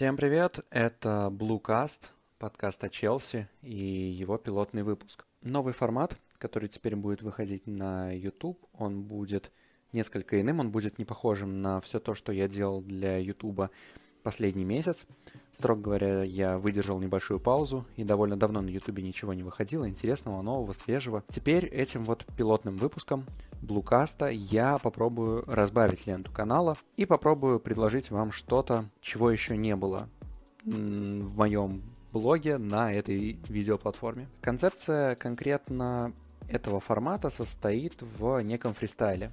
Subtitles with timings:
[0.00, 2.08] Всем привет, это Bluecast,
[2.38, 5.26] подкаст о Челси и его пилотный выпуск.
[5.42, 9.52] Новый формат, который теперь будет выходить на YouTube, он будет
[9.92, 13.70] несколько иным, он будет не похожим на все то, что я делал для YouTube
[14.22, 15.06] последний месяц.
[15.52, 20.42] Строго говоря, я выдержал небольшую паузу, и довольно давно на Ютубе ничего не выходило интересного,
[20.42, 21.24] нового, свежего.
[21.28, 23.26] Теперь этим вот пилотным выпуском
[23.62, 30.08] Блукаста я попробую разбавить ленту канала и попробую предложить вам что-то, чего еще не было
[30.64, 34.28] в моем блоге на этой видеоплатформе.
[34.40, 36.12] Концепция конкретно
[36.48, 39.32] этого формата состоит в неком фристайле.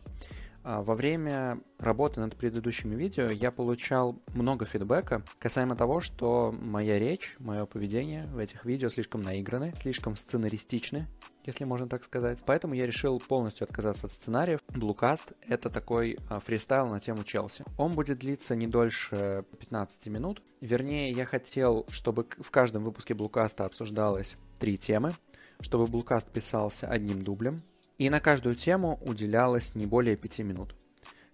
[0.70, 7.00] А, во время работы над предыдущими видео я получал много фидбэка касаемо того, что моя
[7.00, 11.08] речь, мое поведение в этих видео слишком наиграны, слишком сценаристичны,
[11.46, 12.44] если можно так сказать.
[12.46, 14.60] Поэтому я решил полностью отказаться от сценариев.
[14.74, 17.64] Bluecast— это такой а, фристайл на тему Челси.
[17.78, 20.44] Он будет длиться не дольше 15 минут.
[20.60, 25.14] Вернее, я хотел, чтобы в каждом выпуске Bluecast обсуждалось три темы,
[25.62, 27.56] чтобы Bluecast писался одним дублем,
[27.98, 30.76] и на каждую тему уделялось не более 5 минут.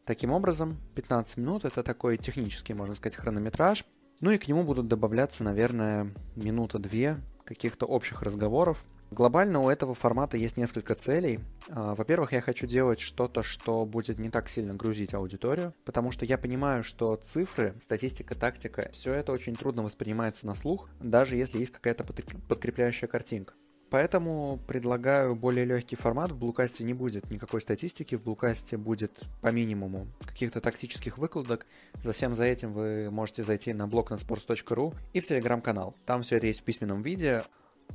[0.06, 3.86] Таким образом, 15 минут это такой технический, можно сказать, хронометраж.
[4.22, 8.84] Ну и к нему будут добавляться, наверное, минута-две каких-то общих разговоров.
[9.12, 11.40] Глобально у этого формата есть несколько целей.
[11.70, 16.26] А, во-первых, я хочу делать что-то, что будет не так сильно грузить аудиторию, потому что
[16.26, 21.60] я понимаю, что цифры, статистика, тактика, все это очень трудно воспринимается на слух, даже если
[21.60, 23.54] есть какая-то подкрепляющая картинка.
[23.94, 26.32] Поэтому предлагаю более легкий формат.
[26.32, 31.68] В Блукасте не будет никакой статистики, в Блукасте будет по минимуму каких-то тактических выкладок.
[32.02, 35.96] Затем за этим вы можете зайти на блог на sports.ru и в телеграм-канал.
[36.08, 37.44] Там все это есть в письменном виде.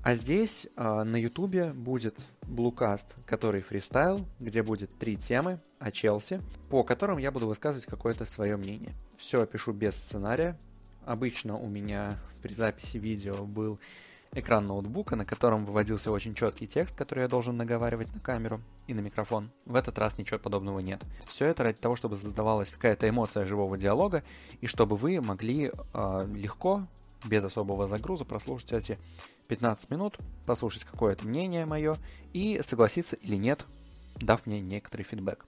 [0.05, 2.15] А здесь э, на ютубе будет
[2.47, 6.39] Блукаст, который фристайл, где будет три темы о Челси,
[6.71, 8.93] по которым я буду высказывать какое-то свое мнение.
[9.17, 10.57] Все пишу без сценария.
[11.05, 13.81] Обычно у меня при записи видео был
[14.33, 18.95] экран ноутбука, на котором выводился очень четкий текст, который я должен наговаривать на камеру и
[18.95, 19.51] на микрофон.
[19.65, 21.05] В этот раз ничего подобного нет.
[21.27, 24.23] Все это ради того, чтобы создавалась какая-то эмоция живого диалога,
[24.61, 26.87] и чтобы вы могли э, легко,
[27.25, 28.99] без особого загруза, прослушать эти
[29.49, 31.97] 15 минут, послушать какое-то мнение мое
[32.33, 33.67] и согласиться или нет,
[34.21, 35.48] дав мне некоторый фидбэк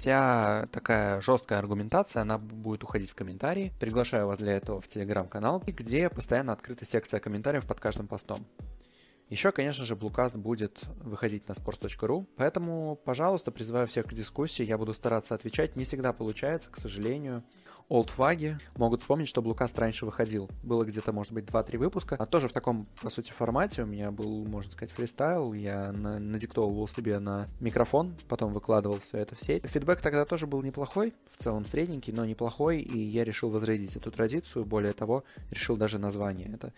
[0.00, 3.70] вся такая жесткая аргументация, она будет уходить в комментарии.
[3.78, 8.46] Приглашаю вас для этого в телеграм-канал, где постоянно открыта секция комментариев под каждым постом.
[9.30, 14.76] Еще, конечно же, Bluecast будет выходить на sports.ru, поэтому, пожалуйста, призываю всех к дискуссии, я
[14.76, 15.76] буду стараться отвечать.
[15.76, 17.44] Не всегда получается, к сожалению.
[17.88, 20.48] Олдфаги могут вспомнить, что Bluecast раньше выходил.
[20.64, 22.16] Было где-то, может быть, 2-3 выпуска.
[22.16, 23.84] А тоже в таком, по сути, формате.
[23.84, 25.52] У меня был, можно сказать, фристайл.
[25.52, 29.64] Я на надиктовывал себе на микрофон, потом выкладывал все это в сеть.
[29.64, 32.80] Фидбэк тогда тоже был неплохой, в целом средненький, но неплохой.
[32.80, 34.64] И я решил возродить эту традицию.
[34.64, 36.72] Более того, решил даже название это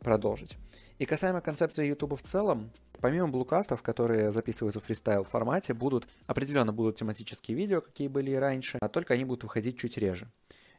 [0.00, 0.56] продолжить.
[0.98, 2.70] И касаемо концепции YouTube в целом,
[3.00, 8.34] помимо блукастов, которые записываются в фристайл формате, будут определенно будут тематические видео, какие были и
[8.36, 10.28] раньше, а только они будут выходить чуть реже.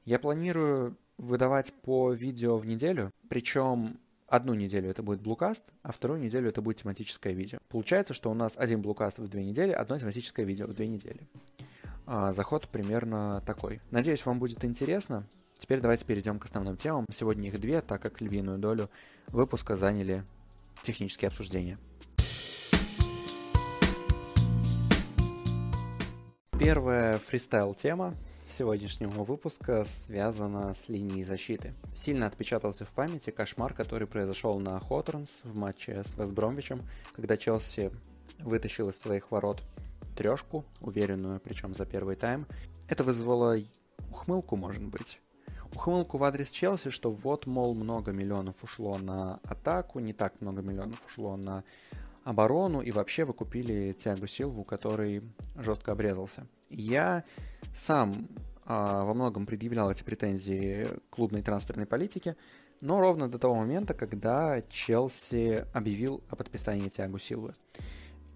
[0.06, 6.20] Я планирую выдавать по видео в неделю, причем одну неделю это будет блукаст, а вторую
[6.20, 7.60] неделю это будет тематическое видео.
[7.70, 11.28] Получается, что у нас один блукаст в две недели, одно тематическое видео в две недели.
[12.06, 13.82] А заход примерно такой.
[13.92, 15.28] Надеюсь, вам будет интересно.
[15.58, 17.06] Теперь давайте перейдем к основным темам.
[17.12, 18.90] Сегодня их две, так как львиную долю
[19.28, 20.24] выпуска заняли
[20.84, 21.78] технические обсуждения.
[26.60, 28.14] Первая фристайл-тема
[28.44, 31.74] сегодняшнего выпуска связана с линией защиты.
[31.94, 36.80] Сильно отпечатался в памяти кошмар, который произошел на Хоторнс в матче с Вестбромвичем,
[37.14, 37.92] когда Челси
[38.40, 39.62] вытащил из своих ворот
[40.16, 42.48] трешку, уверенную, причем за первый тайм.
[42.88, 43.58] Это вызвало
[44.10, 45.20] ухмылку, может быть.
[45.78, 50.64] Ухмылку в адрес Челси, что вот, мол, много миллионов ушло на атаку, не так много
[50.64, 51.64] миллионов ушло на
[52.24, 55.22] оборону, и вообще вы купили Тиагу Силву, который
[55.56, 56.48] жестко обрезался.
[56.72, 57.24] Я
[57.76, 58.28] сам
[58.66, 62.36] а, во многом предъявлял эти претензии клубной трансферной политике,
[62.82, 67.54] но ровно до того момента, когда Челси объявил о подписании Тиагу Силвы.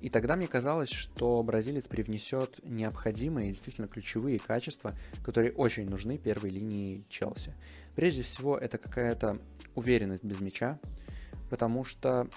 [0.01, 4.93] И тогда мне казалось, что бразилец привнесет необходимые, действительно ключевые качества,
[5.23, 7.53] которые очень нужны первой линии Челси.
[7.95, 9.37] Прежде всего, это какая-то
[9.75, 10.79] уверенность без мяча,
[11.49, 12.27] потому что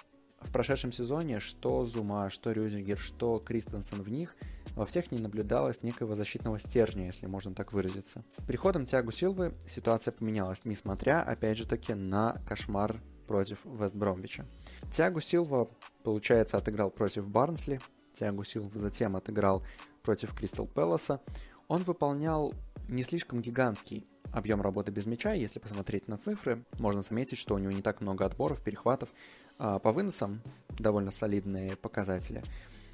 [0.40, 4.36] в прошедшем сезоне что Зума, что Рюзигер, что Кристенсен в них–
[4.74, 8.24] во всех не наблюдалось некого защитного стержня, если можно так выразиться.
[8.28, 14.46] С приходом Тиагу Силвы ситуация поменялась, несмотря, опять же таки, на кошмар против Вестбромвича.
[14.92, 15.68] Тиагу Силва,
[16.02, 17.80] получается, отыграл против Барнсли,
[18.14, 19.62] Тиагу Силва затем отыграл
[20.02, 21.20] против Кристал Пэласа.
[21.68, 22.54] Он выполнял
[22.88, 25.32] не слишком гигантский объем работы без мяча.
[25.32, 29.08] Если посмотреть на цифры, можно заметить, что у него не так много отборов, перехватов.
[29.58, 30.42] А по выносам
[30.78, 32.42] довольно солидные показатели.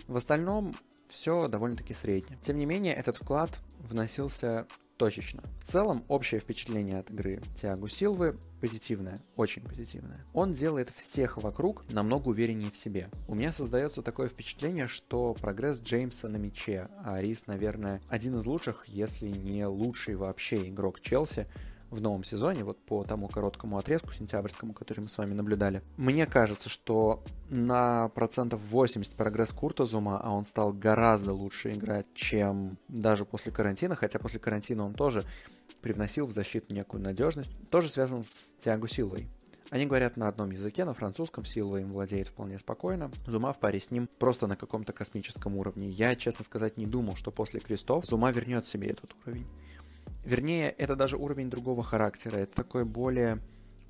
[0.06, 0.74] В остальном
[1.08, 2.38] все довольно-таки среднее.
[2.40, 4.66] Тем не менее, этот вклад вносился
[5.00, 5.42] точечно.
[5.58, 10.18] В целом, общее впечатление от игры Тиагу Силвы позитивное, очень позитивное.
[10.34, 13.08] Он делает всех вокруг намного увереннее в себе.
[13.26, 18.44] У меня создается такое впечатление, что прогресс Джеймса на мяче, а Рис, наверное, один из
[18.44, 21.46] лучших, если не лучший вообще игрок Челси,
[21.90, 25.82] в новом сезоне, вот по тому короткому отрезку сентябрьскому, который мы с вами наблюдали.
[25.96, 32.06] Мне кажется, что на процентов 80 прогресс Курта Зума, а он стал гораздо лучше играть,
[32.14, 35.24] чем даже после карантина, хотя после карантина он тоже
[35.82, 39.28] привносил в защиту некую надежность, тоже связан с Тиагу Силой.
[39.70, 43.10] Они говорят на одном языке, на французском, Силва им владеет вполне спокойно.
[43.26, 45.88] Зума в паре с ним просто на каком-то космическом уровне.
[45.88, 49.46] Я, честно сказать, не думал, что после крестов Зума вернет себе этот уровень.
[50.24, 52.36] Вернее, это даже уровень другого характера.
[52.36, 53.40] Это такой более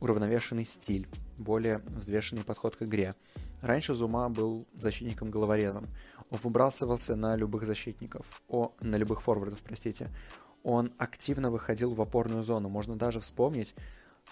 [0.01, 3.13] уравновешенный стиль, более взвешенный подход к игре.
[3.61, 5.85] Раньше Зума был защитником-головорезом.
[6.31, 10.09] Он выбрасывался на любых защитников, о, на любых форвардов, простите.
[10.63, 12.69] Он активно выходил в опорную зону.
[12.69, 13.75] Можно даже вспомнить,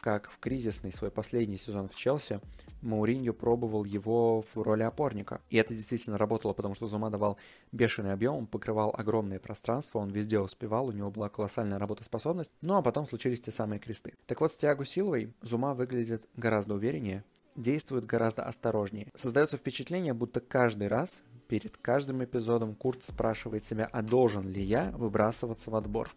[0.01, 2.41] как в кризисный свой последний сезон в Челси
[2.83, 5.41] Мауриньо пробовал его в роли опорника.
[5.51, 7.37] И это действительно работало, потому что Зума давал
[7.73, 12.53] бешеный объем, он покрывал огромные пространства, он везде успевал, у него была колоссальная работоспособность.
[12.61, 14.15] Ну а потом случились те самые кресты.
[14.27, 17.25] Так вот, с Тиаго Силовой Зума выглядит гораздо увереннее,
[17.57, 19.09] действует гораздо осторожнее.
[19.15, 24.93] Создается впечатление, будто каждый раз перед каждым эпизодом Курт спрашивает себя, а должен ли я
[24.93, 26.11] выбрасываться в отбор.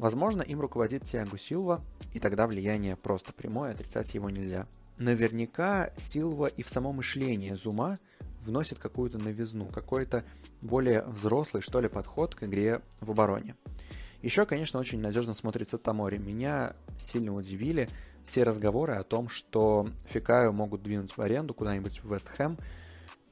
[0.00, 4.66] Возможно, им руководит Тиаго Силва, и тогда влияние просто прямое, отрицать его нельзя.
[4.98, 7.96] Наверняка Силва и в само мышление Зума
[8.40, 10.24] вносит какую-то новизну, какой-то
[10.62, 13.56] более взрослый, что ли, подход к игре в обороне.
[14.22, 16.16] Еще, конечно, очень надежно смотрится Тамори.
[16.16, 17.86] Меня сильно удивили
[18.24, 22.56] все разговоры о том, что Фикаю могут двинуть в аренду куда-нибудь в Вест Хэм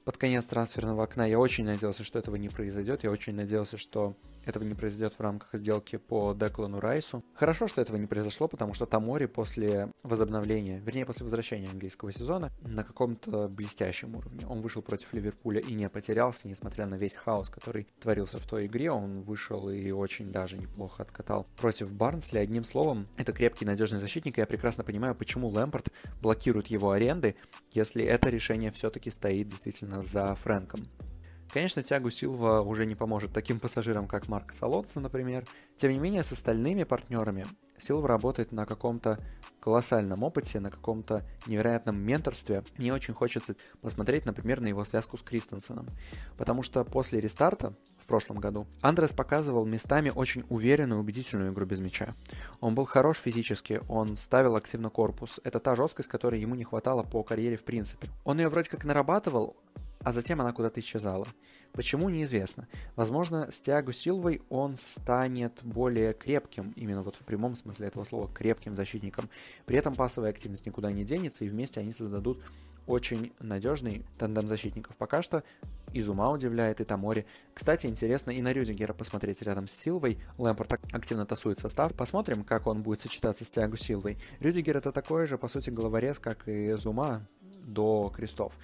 [0.08, 1.26] под конец трансферного окна.
[1.26, 3.04] Я очень надеялся, что этого не произойдет.
[3.04, 4.16] Я очень надеялся, что
[4.46, 7.20] этого не произойдет в рамках сделки по Деклану Райсу.
[7.34, 12.50] Хорошо, что этого не произошло, потому что Тамори после возобновления, вернее, после возвращения английского сезона
[12.62, 14.46] на каком-то блестящем уровне.
[14.46, 18.64] Он вышел против Ливерпуля и не потерялся, несмотря на весь хаос, который творился в той
[18.64, 18.90] игре.
[18.90, 22.38] Он вышел и очень даже неплохо откатал против Барнсли.
[22.38, 27.36] Одним словом, это крепкий, надежный защитник, и я прекрасно понимаю, почему Лэмпорт блокирует его аренды,
[27.72, 30.86] если это решение все-таки стоит действительно за Фрэнком.
[31.50, 35.46] Конечно, тягу Силва уже не поможет таким пассажирам, как Марк Салонца, например.
[35.76, 37.46] Тем не менее, с остальными партнерами
[37.78, 39.18] Силва работает на каком-то
[39.60, 42.64] колоссальном опыте, на каком-то невероятном менторстве.
[42.76, 45.86] Мне очень хочется посмотреть, например, на его связку с Кристенсеном.
[46.36, 51.78] Потому что после рестарта в прошлом году Андрес показывал местами очень уверенную, убедительную игру без
[51.78, 52.14] мяча.
[52.60, 55.40] Он был хорош физически, он ставил активно корпус.
[55.44, 58.08] Это та жесткость, которой ему не хватало по карьере в принципе.
[58.24, 59.56] Он ее вроде как нарабатывал,
[60.02, 61.26] а затем она куда-то исчезала.
[61.72, 62.66] Почему, неизвестно.
[62.96, 68.28] Возможно, с Тиаго Силвой он станет более крепким, именно вот в прямом смысле этого слова,
[68.32, 69.28] крепким защитником.
[69.66, 72.44] При этом пасовая активность никуда не денется, и вместе они создадут
[72.86, 74.96] очень надежный тандем защитников.
[74.96, 75.44] Пока что
[75.92, 77.26] Изума удивляет, и Тамори.
[77.54, 80.18] Кстати, интересно и на Рюдигера посмотреть рядом с Силвой.
[80.38, 81.94] Лэмпорт активно тасует состав.
[81.94, 84.18] Посмотрим, как он будет сочетаться с Тиаго Силвой.
[84.40, 87.26] Рюдигер это такой же, по сути, головорез, как и Зума
[87.64, 88.56] до крестов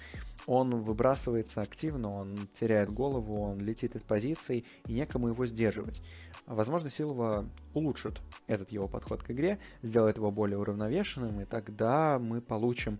[0.47, 6.01] он выбрасывается активно, он теряет голову, он летит из позиций, и некому его сдерживать.
[6.45, 12.41] Возможно, Силва улучшит этот его подход к игре, сделает его более уравновешенным, и тогда мы
[12.41, 12.99] получим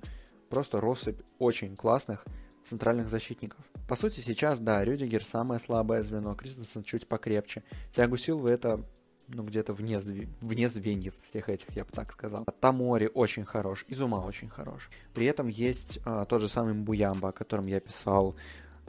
[0.50, 2.26] просто россыпь очень классных
[2.64, 3.60] центральных защитников.
[3.88, 7.64] По сути, сейчас, да, Рюдигер самое слабое звено, Кристенсен чуть покрепче.
[7.92, 8.84] Тягу Силвы это
[9.28, 10.00] ну, где-то вне,
[10.42, 12.46] вне звеньев всех этих, я бы так сказал.
[12.60, 14.90] Тамори очень хорош, Изума очень хорош.
[15.14, 18.36] При этом есть а, тот же самый Буямба, о котором я писал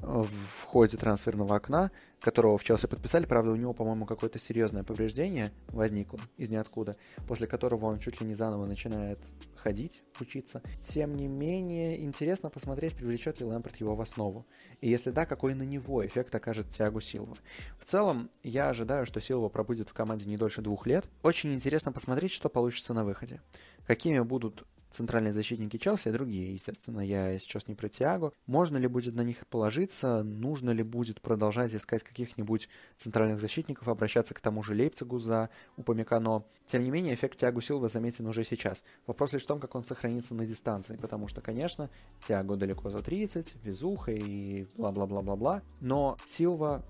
[0.03, 1.91] в ходе трансферного окна,
[2.21, 3.27] которого в Челси подписали.
[3.27, 6.95] Правда, у него, по-моему, какое-то серьезное повреждение возникло из ниоткуда,
[7.27, 9.21] после которого он чуть ли не заново начинает
[9.57, 10.63] ходить, учиться.
[10.81, 14.47] Тем не менее, интересно посмотреть, привлечет ли Лэмпорт его в основу.
[14.81, 17.37] И если да, какой на него эффект окажет Тиагу Силва.
[17.79, 21.07] В целом, я ожидаю, что Силва пробудет в команде не дольше двух лет.
[21.23, 23.41] Очень интересно посмотреть, что получится на выходе.
[23.87, 28.33] Какими будут центральные защитники Челси, а другие, естественно, я сейчас не про Тиаго.
[28.47, 34.35] Можно ли будет на них положиться, нужно ли будет продолжать искать каких-нибудь центральных защитников, обращаться
[34.35, 36.45] к тому же Лейпцигу за Упамекано.
[36.67, 38.85] Тем не менее, эффект Тиаго Силва заметен уже сейчас.
[39.07, 41.91] Вопрос лишь в том, как он сохранится на дистанции, потому что, конечно,
[42.23, 46.83] Тиаго далеко за 30, везуха и бла-бла-бла-бла-бла, но Силва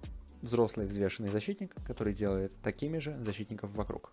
[0.43, 4.13] взрослый взвешенный защитник, который делает такими же защитников вокруг.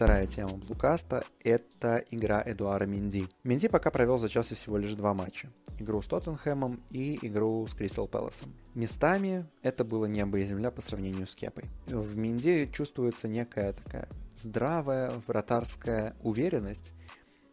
[0.00, 3.28] Вторая тема Блукаста— это игра Эдуара Минди.
[3.44, 5.52] Минди пока провел за Челси всего лишь два матча.
[5.78, 8.54] Игру с Тоттенхэмом и игру с Кристал Пэласом.
[8.74, 11.64] Местами это было небо и земля по сравнению с Кепой.
[11.86, 16.94] В Минди чувствуется некая такая здравая вратарская уверенность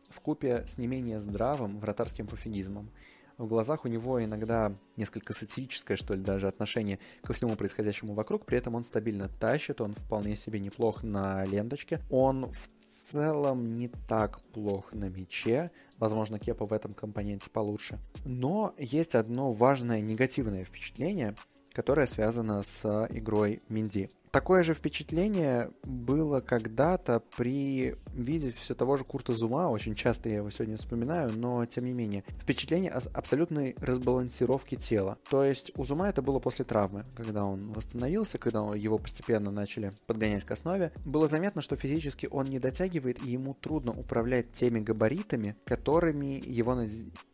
[0.10, 2.92] в купе с не менее здравым вратарским пофигизмом.
[3.38, 8.46] В глазах у него иногда несколько сатирическое, что ли, даже отношение ко всему происходящему вокруг,
[8.46, 13.90] при этом он стабильно тащит, он вполне себе неплох на ленточке, он в целом не
[14.08, 18.00] так плох на мяче, возможно, Кепа в этом компоненте получше.
[18.26, 21.36] Но есть одно важное негативное впечатление,
[21.78, 24.10] которое связано с игрой Минди.
[24.32, 30.38] Такое же впечатление было когда-то при виде все того же Курта Зума, очень часто я
[30.38, 32.24] его сегодня вспоминаю, но тем не менее.
[32.42, 35.20] Впечатление абсолютной разбалансировки тела.
[35.30, 39.92] То есть у Зума это было после травмы, когда он восстановился, когда его постепенно начали
[40.08, 40.92] подгонять к основе.
[41.06, 46.76] Было заметно, что физически он не дотягивает, и ему трудно управлять теми габаритами, которыми его,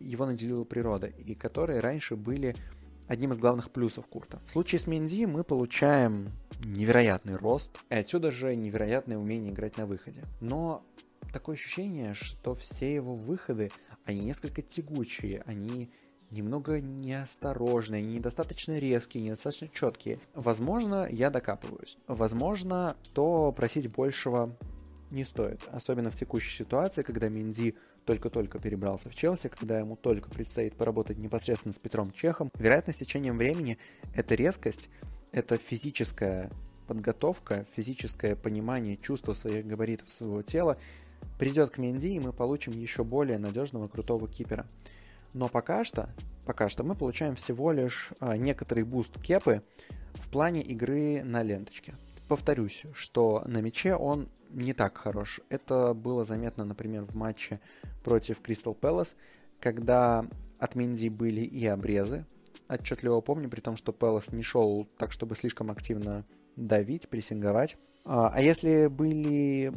[0.01, 2.55] его наделила природа, и которые раньше были
[3.07, 4.41] одним из главных плюсов Курта.
[4.47, 6.31] В случае с Менди мы получаем
[6.63, 10.23] невероятный рост, и отсюда же невероятное умение играть на выходе.
[10.39, 10.85] Но
[11.31, 13.71] такое ощущение, что все его выходы,
[14.05, 15.91] они несколько тягучие, они
[16.29, 20.19] немного неосторожные, недостаточно резкие, недостаточно четкие.
[20.33, 21.97] Возможно, я докапываюсь.
[22.07, 24.55] Возможно, то просить большего
[25.11, 25.61] не стоит.
[25.71, 31.17] Особенно в текущей ситуации, когда Менди только-только перебрался в Челси, когда ему только предстоит поработать
[31.17, 33.77] непосредственно с Петром Чехом, вероятно, с течением времени
[34.13, 34.89] эта резкость,
[35.31, 36.49] эта физическая
[36.87, 40.77] подготовка, физическое понимание, чувство своих габаритов своего тела
[41.39, 44.67] придет к Менди, и мы получим еще более надежного, крутого кипера.
[45.33, 46.09] Но пока что,
[46.45, 49.63] пока что мы получаем всего лишь а, некоторый буст Кепы
[50.13, 51.95] в плане игры на ленточке
[52.27, 55.41] повторюсь, что на мяче он не так хорош.
[55.49, 57.59] Это было заметно, например, в матче
[58.03, 59.15] против Кристал Пэлас,
[59.59, 60.25] когда
[60.59, 62.25] от Минди были и обрезы.
[62.67, 66.25] Отчетливо помню, при том, что Пэлас не шел так, чтобы слишком активно
[66.55, 67.77] давить, прессинговать.
[68.05, 69.71] А, а если были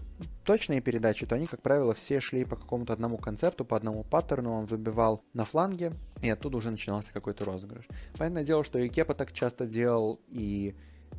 [0.44, 4.52] точные передачи, то они, как правило, все шли по какому-то одному концепту, по одному паттерну,
[4.52, 7.86] он выбивал на фланге, и оттуда уже начинался какой-то розыгрыш.
[8.18, 10.74] Понятное дело, что и Кепа так часто делал, и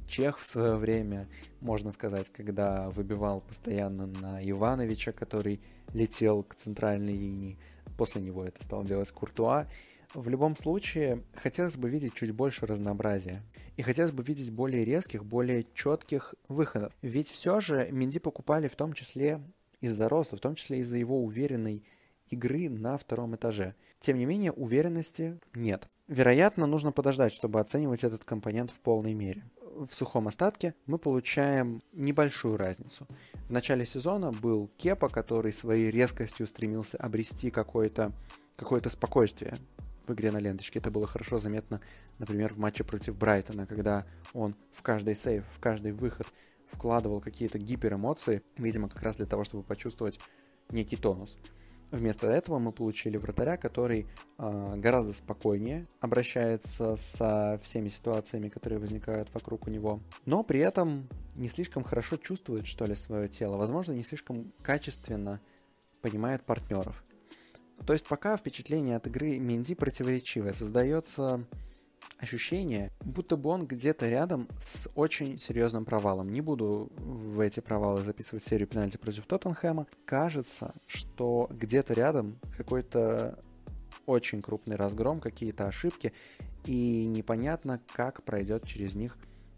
[0.07, 1.27] Чех в свое время,
[1.59, 5.59] можно сказать, когда выбивал постоянно на Ивановича, который
[5.93, 7.59] летел к центральной линии.
[7.97, 9.65] После него это стал делать Куртуа.
[10.13, 13.43] В любом случае, хотелось бы видеть чуть больше разнообразия.
[13.75, 16.93] И хотелось бы видеть более резких, более четких выходов.
[17.01, 19.41] Ведь все же Минди покупали в том числе
[19.81, 21.83] из-за роста, в том числе из-за его уверенной
[22.29, 23.75] игры на втором этаже.
[23.99, 25.89] Тем не менее, уверенности нет.
[26.07, 29.43] Вероятно, нужно подождать, чтобы оценивать этот компонент в полной мере
[29.86, 33.07] в сухом остатке мы получаем небольшую разницу.
[33.48, 38.12] В начале сезона был Кепа, который своей резкостью стремился обрести какое-то
[38.55, 39.57] какое спокойствие
[40.07, 40.79] в игре на ленточке.
[40.79, 41.79] Это было хорошо заметно,
[42.17, 44.03] например, в матче против Брайтона, когда
[44.34, 46.27] он в каждый сейв, в каждый выход
[46.72, 50.19] вкладывал какие-то гиперэмоции, видимо, как раз для того, чтобы почувствовать
[50.72, 51.38] некий тонус.
[51.91, 59.34] Вместо этого мы получили вратаря, который э, гораздо спокойнее обращается со всеми ситуациями, которые возникают
[59.34, 63.94] вокруг у него, но при этом не слишком хорошо чувствует, что ли, свое тело, возможно,
[63.94, 65.39] не слишком качественно
[66.01, 67.01] понимает партнеров.
[67.86, 70.51] То есть пока впечатление от игры Минди противоречивое.
[70.51, 71.46] Создается
[72.19, 76.29] ощущение, будто бы он где-то рядом с очень серьезным провалом.
[76.29, 79.88] Не буду в эти провалы записывать серию пенальти против Тоттенхэма.
[80.05, 83.39] Кажется, что где-то рядом какой-то
[84.05, 86.13] очень крупный разгром, какие-то ошибки,
[86.65, 89.15] и непонятно, как пройдет через них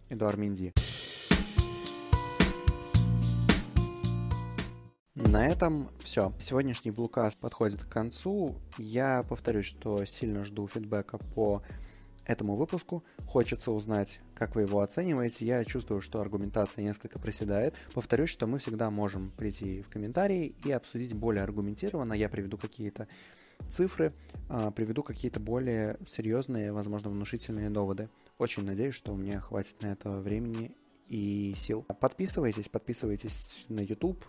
[0.10, 0.74] Эдуард Минди.
[5.16, 6.34] На этом все.
[6.40, 8.56] Сегодняшний блукаст подходит к концу.
[8.78, 11.62] Я повторюсь, что сильно жду фидбэка по
[12.30, 13.04] этому выпуску.
[13.26, 15.46] Хочется узнать, как вы его оцениваете.
[15.46, 17.74] Я чувствую, что аргументация несколько проседает.
[17.94, 22.14] Повторюсь, что мы всегда можем прийти в комментарии и обсудить более аргументированно.
[22.14, 23.08] Я приведу какие-то
[23.68, 24.12] цифры,
[24.48, 28.10] а, приведу какие-то более серьезные, возможно, внушительные доводы.
[28.38, 30.76] Очень надеюсь, что у меня хватит на это времени
[31.08, 31.84] и сил.
[32.00, 34.24] Подписывайтесь, подписывайтесь на YouTube,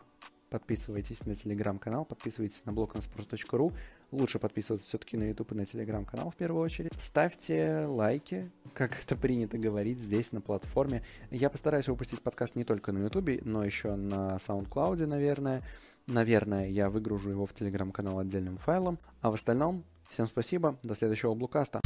[0.51, 3.73] подписывайтесь на телеграм-канал, подписывайтесь на блог на sports.ru.
[4.11, 6.93] Лучше подписываться все-таки на YouTube и на телеграм-канал в первую очередь.
[6.99, 11.05] Ставьте лайки, как это принято говорить здесь на платформе.
[11.31, 15.63] Я постараюсь выпустить подкаст не только на YouTube, но еще на SoundCloud, наверное.
[16.07, 18.99] Наверное, я выгружу его в телеграм-канал отдельным файлом.
[19.21, 21.81] А в остальном, всем спасибо, до следующего блокаста.